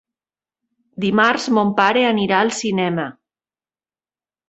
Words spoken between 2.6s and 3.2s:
cinema.